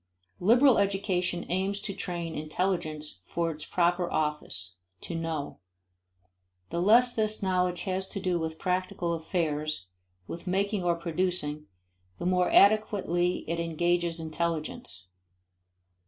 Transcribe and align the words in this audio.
Liberal 0.39 0.79
education 0.79 1.45
aims 1.49 1.79
to 1.81 1.93
train 1.93 2.33
intelligence 2.33 3.19
for 3.23 3.51
its 3.51 3.65
proper 3.65 4.11
office: 4.11 4.77
to 5.01 5.13
know. 5.13 5.59
The 6.71 6.81
less 6.81 7.13
this 7.13 7.43
knowledge 7.43 7.81
has 7.83 8.07
to 8.07 8.19
do 8.19 8.39
with 8.39 8.57
practical 8.57 9.13
affairs, 9.13 9.85
with 10.25 10.47
making 10.47 10.83
or 10.83 10.95
producing, 10.95 11.67
the 12.17 12.25
more 12.25 12.49
adequately 12.49 13.47
it 13.47 13.59
engages 13.59 14.19
intelligence. 14.19 15.05